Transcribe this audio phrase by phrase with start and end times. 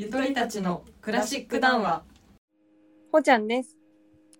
[0.00, 2.02] ゆとりたちのクラシック談話。
[3.12, 3.76] ほちゃんです。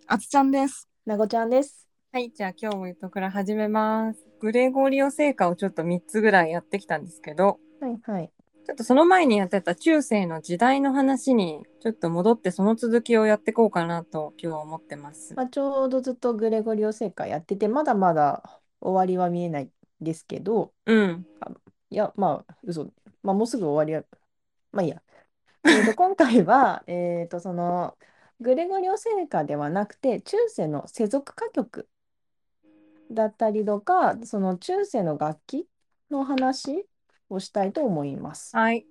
[0.07, 0.89] あつちゃんです。
[1.05, 1.87] なごちゃんです。
[2.11, 4.25] はい、じゃあ今日もゆとくら始めます。
[4.39, 8.31] グレゴリオ聖歌をちょっと3つぐらいやってきたんですけど、はいはい。
[8.65, 15.35] ちょっとその前にやってた中世の時代の話にちょっと戻ってその続きをやっていこうかなと今日は思ってます。
[15.35, 19.69] まあ、ちょうどずっとグレゴリオ聖歌やってて、まだまだ終わりは見えない
[19.99, 21.27] ですけど、うん。
[21.91, 22.85] いや、まあ、嘘。
[23.21, 24.03] まあ、もうすぐ終わりは、
[24.71, 25.03] まあいいや。
[25.63, 27.97] えーと今回は、えーと、その、
[28.39, 31.87] グレゴリオ聖歌ではなくて、中世の世俗歌曲
[33.11, 35.67] だったりとか、その中世の楽器
[36.09, 36.87] の話
[37.29, 38.55] をしたいと思います。
[38.55, 38.85] はい。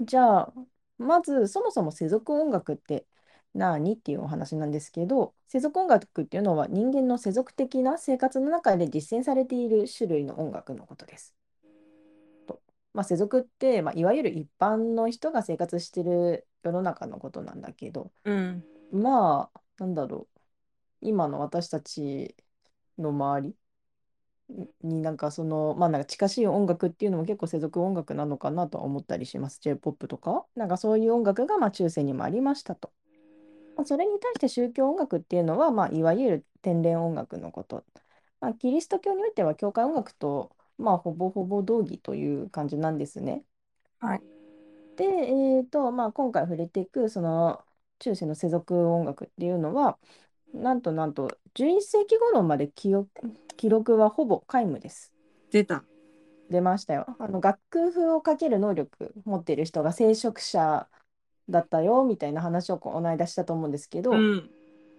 [0.00, 0.52] じゃあ、
[0.98, 3.06] まずそもそも世俗音楽って
[3.54, 11.34] 何っていうお話なんですけど、世俗音楽っていうのは人間の世俗的な生活の中で実践されている種類の音楽のことです。
[12.98, 18.64] とまあ、世俗って、まあ、いわゆる一般の人が生活してる世の中のことなんだけど、うん。
[18.92, 20.40] まあ、なんだろう、
[21.00, 22.34] 今の私たち
[22.98, 23.54] の周り
[24.82, 29.60] になんかその、まあなんか近しい音楽っていうのも結構世俗音楽なのかなとは思ったりします。
[29.62, 30.44] J-POP とか。
[30.56, 32.90] なんかそういう音楽がまあ中世にもありましたと。
[33.76, 37.84] まあそれに対して宗教音楽っていうのは、まあいわゆる天然音楽のこと。
[38.40, 43.42] まあ、キリスト教においては教会音楽と、まあほぼほぼ同義という感じなんですね。
[44.00, 44.22] はい。
[44.96, 47.64] で、えーとまあ、今回触れていくその
[47.98, 49.98] 中世の世俗音楽っていうのは
[50.52, 53.10] なんとなんと11世紀頃まで記憶
[53.56, 55.12] 記録はほぼ皆無です。
[55.50, 55.84] 出た。
[56.50, 57.06] 出ましたよ。
[57.18, 60.88] あの楽譜をかける能力持っている人が聖職者
[61.48, 64.50] だったよみたいな話をこの間したと思うんですけど、うん。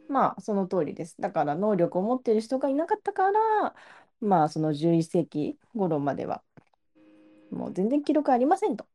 [0.07, 1.15] まあその通りです。
[1.19, 3.75] だから能力を持っている人がいなかったから
[4.21, 6.41] まあその11世紀頃までは
[7.51, 8.85] もう全然記録ありませんと。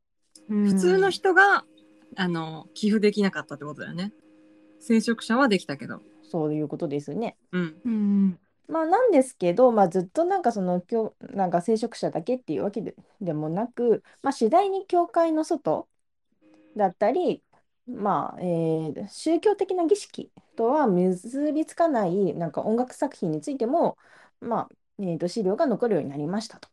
[0.49, 1.65] 普通の人が、
[2.17, 4.13] あの、寄付できなかったってことだよね。
[4.81, 6.01] 聖職者はできたけど。
[6.23, 7.37] そういうことですね。
[7.53, 7.77] うん。
[7.85, 8.39] うん。
[8.69, 15.89] まあなんですけど、まあ、ずっとなんかその教なんか聖職者だけっていうわけで、でもなく、まあ、次第に教会の外
[16.77, 17.43] だったり、
[17.87, 23.99] まあえー宗教的な儀式とは結びつかないなんか音楽作品についても、
[24.41, 24.69] まあ
[24.99, 26.69] えーと資料が残るようになりましたと。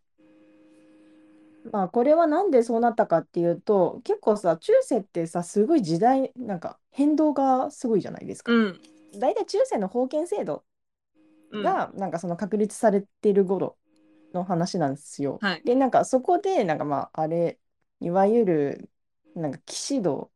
[1.72, 8.52] まあこれはなんでそうなったかっていうと結構さ中世ってさすごい時代なんか変動がすごいじゃないですか。
[8.52, 8.82] うん。
[9.20, 10.64] 大体中世の封建制度
[11.52, 13.78] うん、がなんかその確立されてる頃
[14.34, 15.40] の話なんですよ。
[15.42, 17.60] はいでなんかそこでなんかまああれ
[18.00, 18.90] いわゆる
[19.36, 20.32] なんか騎士道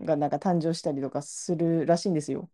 [0.00, 2.48] がなんか誕生したりとかするらしいんですよ。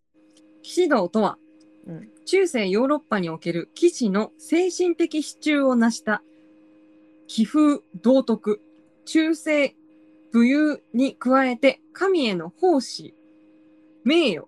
[0.63, 1.39] 騎士道とは、
[1.87, 6.23] うん中世ヨーロッパにおける騎士の精神的支柱を成した
[7.27, 8.61] 気風道徳
[9.05, 9.75] 中世
[10.33, 13.15] 武勇に加えて神への奉仕
[14.05, 14.47] 名誉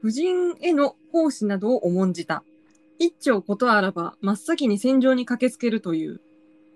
[0.00, 2.42] 婦人への奉仕などを重んじた
[2.98, 6.20] 一丁ことあらば真っ先に戦場に駆けつけるという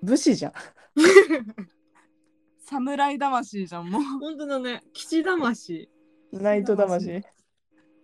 [0.03, 0.53] 武士じゃん。
[2.67, 4.03] 侍魂じゃんもう。
[4.21, 5.91] 本当だね騎士魂
[6.33, 7.23] ナイト魂。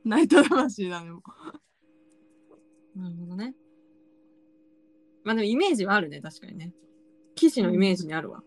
[0.04, 1.10] ナイト魂だね。
[1.10, 1.22] も
[2.96, 3.54] なるほどね
[5.24, 6.72] まあでもイメージはあるね確かにね
[7.34, 8.42] 騎士のイメージにあるわ、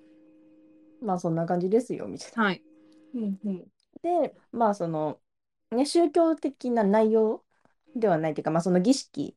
[1.02, 2.44] まあそんな感じですよみたいな。
[2.44, 2.62] はい
[3.16, 3.64] うんうん。
[4.04, 5.20] でまあその、
[5.72, 7.44] ね、宗教的な内容
[7.96, 9.36] ではないというか、まあ、その儀式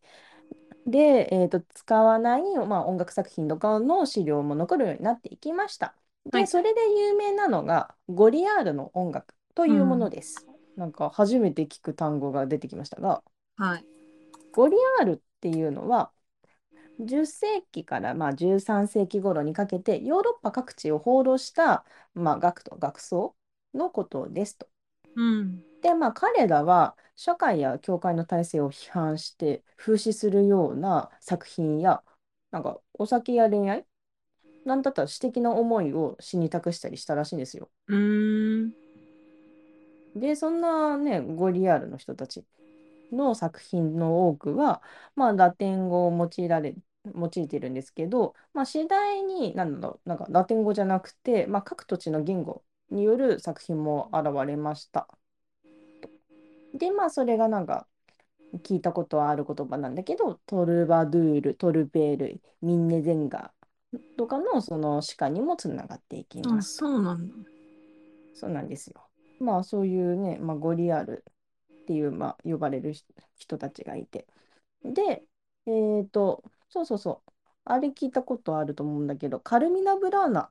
[0.86, 5.94] で、えー、と使わない、まあ、音楽作品とかの資料も残るようになっていきました。
[6.30, 10.46] で、はいそれで有名なのがゴリアールの音楽というものです。
[10.76, 13.22] なんか初めて聞く単語が出てきましたが、
[13.56, 13.84] はい
[14.56, 16.10] ゴリアールっていうのは
[16.98, 21.84] 10世紀からまあ13世紀頃にかけてヨーロッパ各地を放浪した、
[22.14, 23.36] まあ、学徒学僧
[23.74, 24.66] のことですと。
[25.14, 32.02] うんでまあ彼らは社会や教会の体制を批判して風刺するような作品や
[32.50, 33.84] なんかお酒や恋愛
[34.64, 37.68] なんだったら私的な思いを詩に託したりしたらしいんですよ。
[37.88, 38.72] うーん
[40.16, 42.42] でそんなねゴリアールの人たち
[43.12, 44.82] の作品の多くは、
[45.14, 46.74] まあ、ラテン語を用いられ
[47.14, 55.08] 用いてるんですけど、まあ、次第になんだろうなんかラテン語じゃなくて、まあ、各土地の言語による作品も現れました。
[56.74, 57.86] でまあそれがなんか
[58.64, 63.52] 聞いたことはある言葉なんだけどトルバドゥールトルペールミンネゼンガ
[64.16, 66.76] とかのその詩歌にもつながっていきあます。
[66.76, 67.34] そうなんだ
[68.34, 69.08] そうなんですよ。
[69.40, 71.24] まあそういうね、まあ、ゴリアール
[71.86, 73.06] っていう、まあ、呼ばれる人
[73.38, 74.26] 人たちがいて。
[74.84, 75.22] で、
[75.66, 77.30] えっと、そうそうそう。
[77.64, 80.50] あれ聞いたことあると思うんだけど、カルミナ・ブラーナっ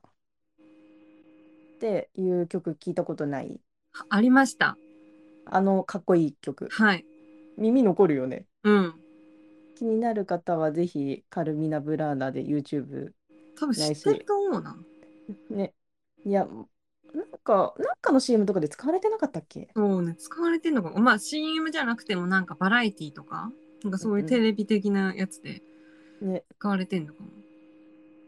[1.78, 3.60] ていう曲聞いたことない？
[3.92, 4.78] はありました。
[5.44, 6.68] あのかっこいい曲。
[6.70, 7.04] はい。
[7.58, 8.46] 耳残るよね。
[8.64, 8.94] うん。
[9.76, 13.10] 気になる方はぜひカルミナ・ブラーナで YouTube
[13.58, 14.76] 多分知ってると思うな。
[15.50, 15.74] ね。
[16.24, 16.48] いや、
[17.16, 19.70] なんか、なんかの CM とかで使われてなかったっけ？
[19.74, 20.98] そうね、使われてんのかも。
[20.98, 23.50] まあ CM じゃなくてもなんかバラエティとか、
[23.82, 25.62] なんかそういうテレビ的なやつで
[26.20, 26.44] ね。
[26.58, 27.30] 使われてんのかも。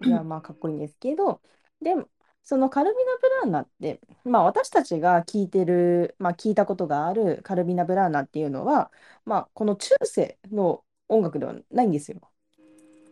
[0.04, 1.42] いや、まあかっこいいんですけど、
[1.82, 2.08] でも、
[2.42, 8.90] そのカルミナ・ブラーナって、まあ私たちが聞いてる、まあ聞いたことがあるカルミナ・ブラーナっていうのは、
[9.26, 12.20] まあこの中世の音楽ではないんですよ。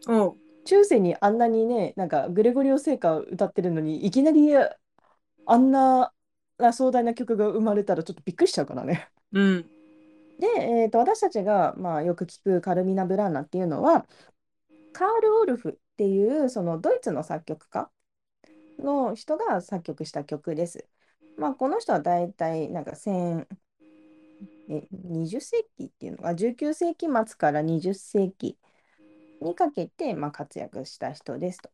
[0.08, 0.36] おう。
[0.64, 4.52] 中世にあんなにね、なんかグレゴリオ聖歌を歌ってるのに、いきなり
[5.46, 6.12] あんな
[6.72, 9.08] 壮大な曲が生まれたらちょっとびっくりしちゃうからね。
[9.32, 9.62] うん。
[10.38, 14.06] で、えーと、私たちが、まあ、よく聞くカルミナ・ブラーナっていうのは、
[14.92, 17.90] カール・オルフっていうそのドイツの作曲家
[18.78, 20.86] の人が作曲した曲です。
[21.36, 23.46] まあ、この人は大体なんか1000
[24.68, 28.58] え20世紀っていうのが19世紀末から20世紀
[29.40, 31.70] にかけて、まあ、活躍した人ですと。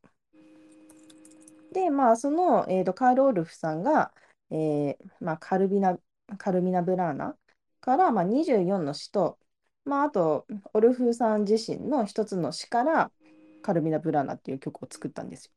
[1.72, 4.12] で、まあ、その、えーと、カール・オルフさんが、
[4.50, 5.98] えーまあ、カルビナ、
[6.38, 7.36] カルミナ・ブラーナ
[7.80, 9.38] から、まあ、24の詩と、
[9.84, 13.10] まあ、あと、オルフさん自身の一つの詩から、
[13.62, 15.52] カルミナ・ブラーナっていう曲を作ったんですよ。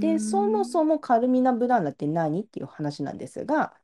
[0.00, 3.74] で、そもそもカルミナ・ブラーナって何っていう話なんですが、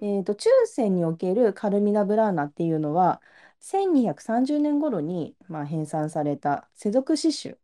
[0.00, 3.22] えーと、中世におけるカルミナ・ブラーナっていうのは、
[3.60, 7.58] 1230年頃に、まあ、編纂された世俗詩集、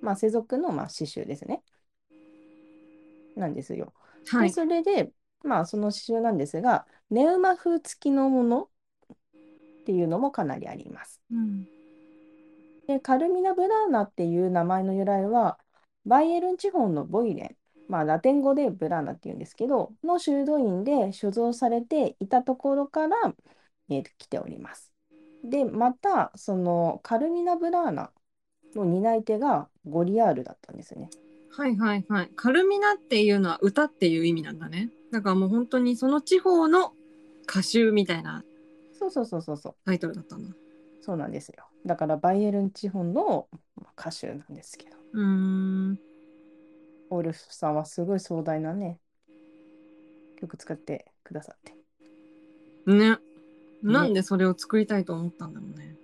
[0.00, 1.62] まあ、世俗の、まあ、詩集ですね。
[3.36, 3.92] なんですよ。
[4.32, 4.50] で、はい。
[4.50, 5.12] それで、
[5.44, 8.68] まあ、その詩集なんですが、ネウマ風付きのものっ
[9.84, 11.20] ていうのもかなりあります。
[11.30, 11.66] うん。
[12.88, 15.58] で、カルミナ・ブラーナっていう名前の由来は、
[16.04, 17.56] バイエルン地方のボイレン、
[17.88, 23.16] まあ、ラテン語でブラーナっていうんですけど、の修道院で所蔵されていたところから、
[23.88, 24.92] えーと来ております。
[25.44, 28.12] で、また、そのカルミナ・ブラーナ
[28.74, 31.08] の担い手がゴリアールだったんですね。
[31.56, 32.30] はいはいはい。
[32.36, 34.90] カルミナっていうのは歌っていう意味なんだね。
[35.10, 36.92] だからもう本当にその地方の
[37.44, 38.44] 歌集みたいな
[38.98, 39.74] そうそうそうそうそう。
[39.84, 40.54] タイトルだったんだ。
[41.00, 41.64] そうなんですよ。
[41.86, 45.98] だからバイエルン地方のまあ歌手なんですけど、うーん。
[47.08, 48.98] オルフさんはすごい壮大なね、
[50.40, 51.74] 曲使ってくださって。
[52.90, 53.18] ね。
[53.82, 55.96] なんでそれを作りたいと思ったんだろうね。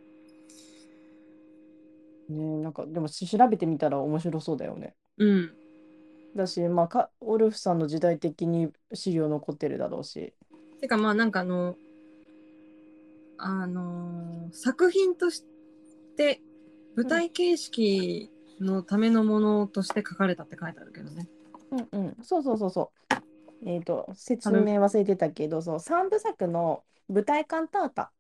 [2.29, 4.95] ねなんかでもし調べてみたら面白そうだよね。
[5.19, 5.53] うん。
[6.35, 10.35] だし、まあか、オルフさんの時代的に資料残ってるだろうし。
[10.81, 11.77] てかまあなんかあの、
[13.39, 15.45] あのー作品とし
[16.17, 16.43] て
[16.95, 18.31] 舞台形式
[18.61, 21.27] のためのものとして書かれたって書いてあるけどね。
[21.71, 23.19] うんうん、そうそうそうそう。
[23.65, 28.13] えっと、説明忘れてたけど、そう、三部作の舞台カンタータ、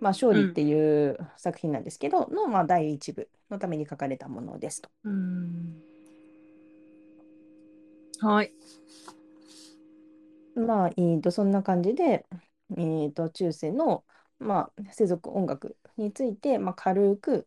[0.00, 4.90] まあ、勝利っていう作品なんですけど、の、まあ、第一部のために書かれたものですと。
[5.04, 5.82] うーん。
[8.20, 8.52] はい。
[10.54, 12.26] まあ、えーと、そんな感じで、
[12.76, 14.04] えーと、中世の、
[14.38, 17.46] まあ、世俗音楽について、まあ、軽く、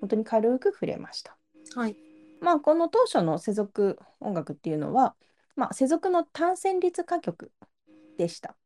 [0.00, 1.36] 本当に軽く触れました。
[1.74, 1.96] はい。
[2.40, 5.14] まあ、この当初の世俗音楽っていうのは、
[5.56, 7.52] まあ、世俗の単旋律歌曲
[8.18, 8.56] でした。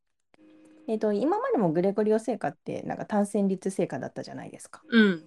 [0.89, 4.83] えーと、今までもグレゴリオ聖歌ってなんか単旋律聖歌だったじゃないですか。
[4.89, 5.25] うん。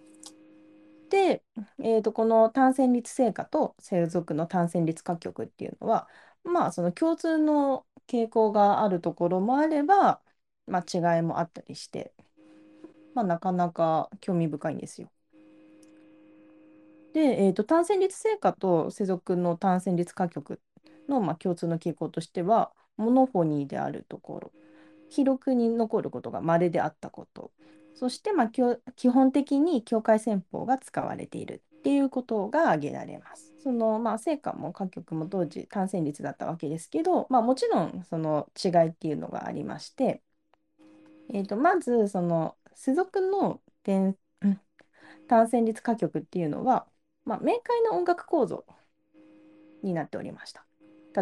[1.10, 1.44] で、
[1.80, 6.08] えーと、この単旋律聖歌と世俗の単旋律歌曲っていうのは、
[6.44, 10.22] まあ、その共通の傾向があるところもあれば、
[10.68, 12.14] まあ、違いもあったりして、
[13.16, 15.10] まあ、なかなか興味深いんですよ。
[17.14, 20.62] で、えーと、単旋律聖歌と世俗の単旋律歌曲
[21.08, 24.52] の、まあ、共通の傾向としては、モノフォニーであるところ、
[25.10, 27.52] 記録に残ることが稀であったこと、
[27.96, 33.54] そして、まあ、基本的に教会旋法が使われているっていうことが挙げられます。
[33.62, 40.22] その、まあ、聖歌も歌曲も当時単旋律だったわけですけど、まあ、もちろんその違いっていうのがありまして、
[41.34, 44.16] えーと、まずその世俗の単
[45.28, 46.88] 単旋律歌曲っていうのは、
[47.24, 48.66] まあ、明快な音楽構造
[49.84, 50.66] になっておりました。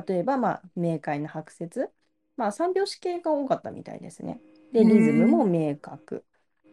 [0.07, 1.89] 例えば、まあ、明快な拍節、
[2.37, 4.39] まあ、三拍子系が多かったみたいですね。
[4.71, 6.23] で、リズムも明確。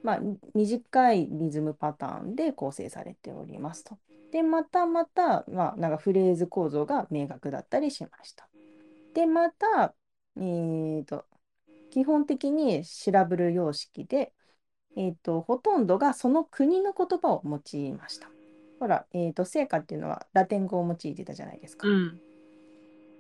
[0.05, 0.21] まあ、
[0.55, 3.97] 短いリズムパターンで構成されておりますと。
[4.31, 8.47] で、またまた、まあ、なんかフレーズ構造が明確だったりしました。
[9.15, 9.95] で、また、
[10.37, 11.25] えーと、
[11.91, 14.35] 基本的にシラブル様式で、
[14.97, 18.29] えーと、ほとんどがその国の言葉を用いました。
[18.81, 21.89] ほら、えーと、聖歌っていうのはラテン語を用いてたじゃないですか。
[21.89, 22.21] うん。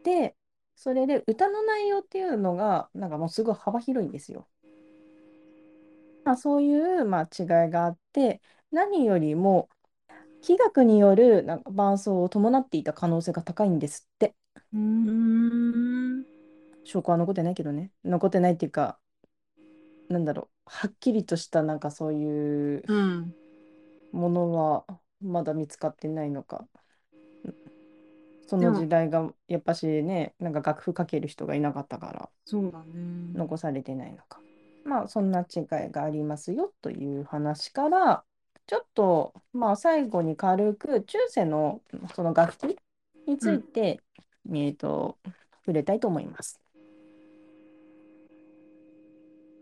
[0.02, 0.36] で、
[0.76, 4.46] それで歌の内容っていうのが、なんかもうすごい幅広いんですよ。
[6.24, 8.40] まあ、そういう、まあ、違いがあって、
[8.70, 9.68] 何よりも、
[10.42, 14.36] 器楽によるなんか伴奏を伴っていた可能性が高いんですって。
[14.74, 16.24] うーん。
[16.84, 17.90] 証拠は残ってないけどね。
[18.04, 18.98] 残ってないっていうか、
[20.08, 23.34] なんだろう、はっきりとしたなんかそういううん。
[24.12, 24.86] ものは
[25.20, 26.66] まだ見つかってないのか。
[28.46, 32.94] その時代がやっぱしね、なんか楽譜かける人がいなかったからそうだね。
[33.34, 34.40] 残されてないのか。
[34.84, 38.24] まあそんな違いがありますよという話から、
[38.66, 41.82] ちょっとまあ最後に軽く中世の
[42.14, 42.78] その楽器
[43.26, 44.00] について、
[44.52, 45.18] えっと
[45.64, 46.60] 触れたいと思います。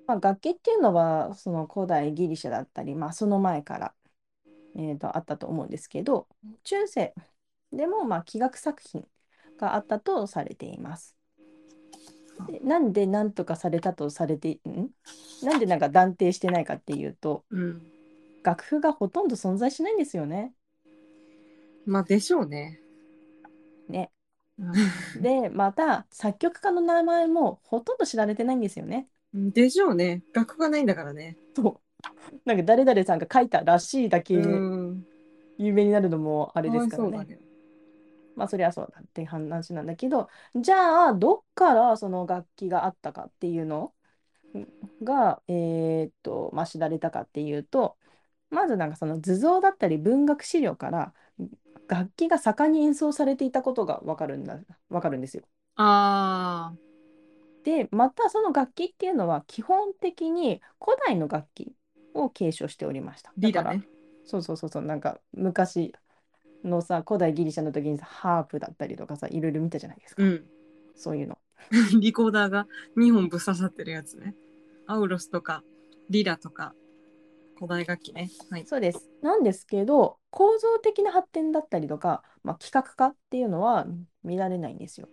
[0.06, 3.94] まあ、楽器っていうのはその古代ギリシャだったり、まあ、その前から、
[4.76, 6.28] えーとあったと思うんですけど
[6.64, 7.14] 中世
[7.72, 9.06] でもまあ器楽作品
[9.58, 11.16] があったとされています。
[12.46, 14.88] でなんで何とかされたとされてん？
[15.42, 17.82] なんでなんか断定してないかっていうとうん。
[18.42, 20.52] 楽譜がほとんど存在しないんですよね。
[21.86, 22.80] まあ、でしょうね。
[23.88, 24.10] ね
[24.58, 29.06] うでまた作曲家の名前もほとんど知られてないんですよね。
[29.36, 30.22] んでしょうね。
[30.32, 31.36] 楽譜がないんだからね。
[31.54, 35.06] そうなんか誰々さんが書いたらしいだけうん。
[35.58, 37.38] 有名になるのもああれですからね。
[38.36, 43.92] まあそりゃそうだって話なんだけどじゃあどっからその楽器があったかっていうの？
[45.02, 47.96] がえーっとまあ知られたかっていうと
[48.50, 51.14] まずなんかその図像だったり文学資料から
[51.88, 54.58] 楽器が盛んに演奏されていたことがわかるんだ
[54.90, 55.44] わかるんですよ。
[55.76, 56.76] ああ。
[57.64, 61.72] でまたその楽器っていうのは基本的に古代の楽器
[62.12, 63.32] を継承しておりました。
[63.38, 63.82] だからね。
[64.24, 65.94] そうそうそうそうなんか昔
[66.64, 70.44] のさ古代ギリシャの時にさハープだったりとかさいろいろ見たじゃないですか、うん。
[70.94, 71.38] そういうの。
[72.00, 72.66] リコーダーが
[72.96, 74.34] 2本ぶっ刺さってるやつね。
[74.86, 75.62] アウロスとか、
[76.10, 76.74] リラとか、
[77.56, 78.30] 古代楽器ね。
[78.50, 78.66] はい。
[78.66, 79.08] そうです。
[79.22, 83.86] なんですけど構造的な発展だったりとか、まあ、企画化っていうのは
[84.24, 85.08] 見られないんですよ。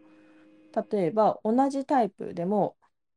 [0.91, 2.75] 例えば同じタイプでも、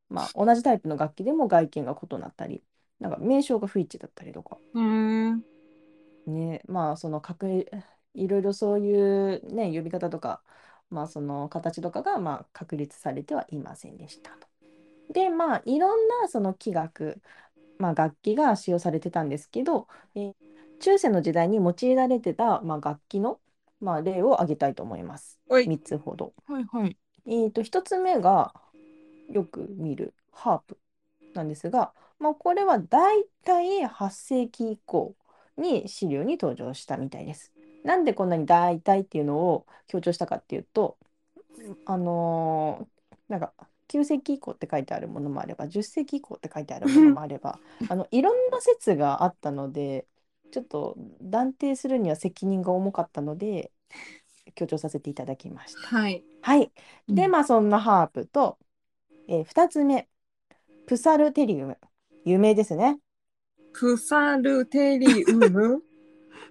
[0.09, 2.63] まあ、同じタイプの楽器でも外見が異なったり
[2.99, 5.45] なんか名称が不一致だったりとかうーん。
[6.27, 7.67] ねまあその確
[8.15, 10.43] いろいろそういうね呼び方とか
[10.91, 14.49] まあその形とかがまあ確立されてはいませんでしたと。
[15.13, 17.21] でまあいろんなその器楽、
[17.79, 20.35] まあ、楽器が使用されてたんですけど、えー
[20.83, 23.39] 中世の時代に用いられてた、まあ、楽器の、
[23.81, 25.39] まあ、例を挙げたいと思います。
[25.49, 25.69] おい。
[25.69, 26.35] 3つほど。
[26.49, 26.97] はいはい。
[27.25, 28.53] えー、と1つ目が
[29.31, 30.77] よく見るハープ
[31.35, 35.15] なんですが、まあ、これはだいたい8世紀以降
[35.57, 37.52] に資料に登場したみたいです。
[37.83, 40.99] なんでこんなに大体っていうのを強調したかっていうと、
[41.85, 42.93] あのー
[43.29, 43.55] なんか
[43.89, 50.07] 9世紀以降って書いてあるものもあれば10世紀以降って書いてあるものもあればあのいろんな説があったので
[50.51, 53.71] ちょっと断定するには責任が重かったので
[54.55, 55.81] 強調させていただきました。
[55.89, 56.23] はい。
[56.43, 56.71] はい。
[57.09, 58.59] で、うんまあそんなハープと、
[59.29, 60.09] えー、2つ目、
[60.87, 61.79] プサルテリウム。
[62.25, 62.99] 有名ですね。
[63.73, 65.83] プサルテリウム？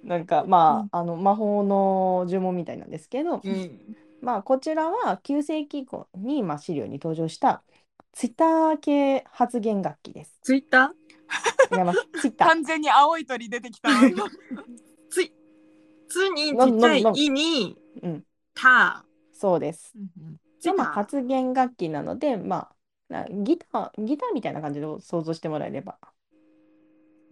[0.04, 3.80] なんかまあ、あの魔法の呪文みたいなんですけど、うん。
[4.22, 7.64] まあこちらは9世紀以降に、まあ、資料に登場した
[8.12, 10.40] ツイッター系発言楽器です。
[10.42, 10.94] ツイッタ
[11.72, 12.08] 違います。
[12.20, 12.48] ツイッター。
[12.50, 13.90] 完全に青い鳥出てきた
[15.10, 15.34] ツイ
[16.10, 19.94] ツにちっちゃいにうん、タそうです。
[19.96, 20.86] うんでま。
[20.86, 22.70] 発言楽器なので、ま
[23.10, 25.98] あ、なギター、ギターみたいな感じで想像してもらえれば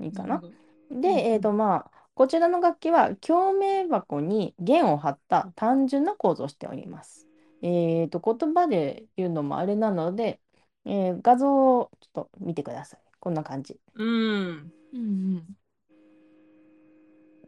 [0.01, 0.41] いいかな。
[0.89, 7.29] で、えーとまあ、こちらの楽器は共鳴箱に弦を張った単純な構造をしております。
[7.61, 10.41] えーと言葉で言うのもあれなので、
[10.83, 12.99] えー画像をちょっと見てください。
[13.21, 14.69] こんな感じうん。
[14.93, 15.45] うん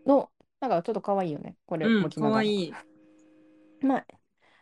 [0.06, 0.30] の、
[0.62, 1.58] なんかちょっと可愛いよね。
[1.66, 2.04] これうん。
[2.04, 2.36] か持ちながら。
[2.38, 2.74] わいい。
[3.82, 4.06] まあ、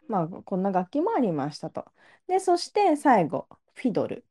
[0.08, 1.86] まあ、こんな楽器もありましたと。
[2.26, 4.26] で、そして最後、フィドル。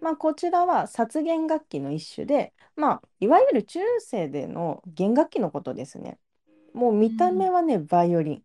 [0.00, 6.18] まあ、こちらは殺弦楽器の一種で、まあ、いわゆる中世での弦楽器のことですね。
[6.72, 8.42] もう見た目はね、バイオリン。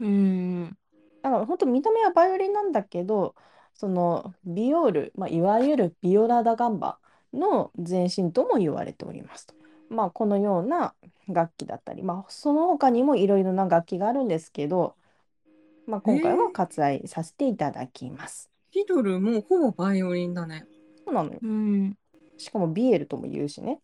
[0.00, 0.78] うん。
[1.22, 3.34] だから本当見た目はバイオリンなんだけど、
[3.74, 6.98] そのビオール、まあ、いわゆるビオラ・ダ・ガンバ
[7.32, 9.54] の前身とも言われておりますと。
[9.88, 10.94] まあ、このような
[11.28, 14.96] 楽器だったり、まあ、その他にもいろいろな楽器があるんですけど、
[15.86, 18.53] まあ、今回は割愛させていただきます。
[18.74, 20.66] フィドルもほぼバイオリンだね。
[21.04, 21.38] そうなのよ。
[21.40, 21.96] うん。
[22.36, 23.78] しかもビエルとも言うしね。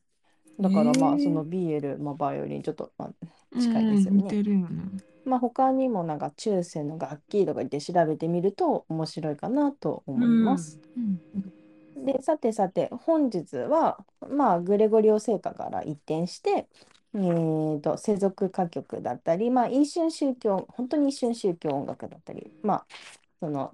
[0.58, 5.02] だからまあそのビエル、まあ、バイオリンちょっとまあ近いですよねうんよね。
[5.24, 10.80] まあ、他にもなんか中世の楽器とか言って調べてみると面白いかなと思います。
[11.94, 16.66] で、さてさて、本日は、まあ、グレゴリオ聖歌から一転して、
[17.14, 22.86] えーと、世俗歌曲だったり、まあ、一瞬宗教、本当に一瞬宗教音楽だったり、まあ、
[23.40, 23.72] その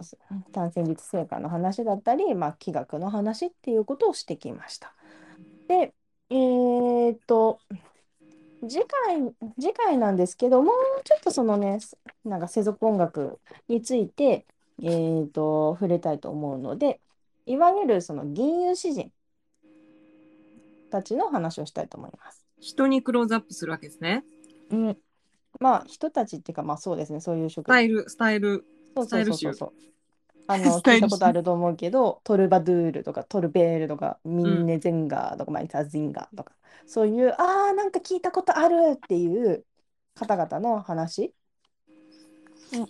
[0.52, 4.94] 単旋律聖歌の話だったり、まあ、器楽の話っていうことをしてきました。
[5.66, 5.92] で、
[6.30, 7.58] えーと、
[8.68, 11.80] 次回、次回なんですけど、もうちょっとそのね、
[12.24, 14.46] なんか世俗音楽について、
[14.80, 17.00] えーと、触れたいと思うので、
[17.46, 19.10] いわゆるその銀融詩人
[20.90, 22.44] たちの話をしたいと思います。
[22.60, 24.24] 人にクローズアップするわけですね。
[24.70, 24.96] うん、
[25.60, 28.64] まあ人たちっていうかまあそうですねそういう職スタイル、スタイル。
[29.04, 29.72] そうそうそうそう
[30.48, 36.52] あの聞いたことあると思うけどトルバドゥールとかトルベールとかミンネゼンガーとか、マイタズンガーとか
[36.86, 39.64] そういうあーなんか聞いたことあるっていう
[40.14, 41.32] 方々の話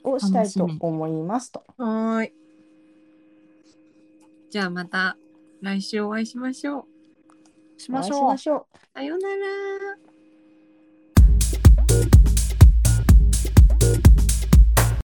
[0.04, 1.64] をしたいと思いますと。
[1.78, 2.32] はーい。
[4.50, 5.16] じゃあまた
[5.60, 6.86] 来週お会いしましょ
[7.78, 7.80] う。
[7.80, 8.52] しましょうお会いしま。
[8.52, 8.78] しょう。
[8.94, 10.15] さようなら。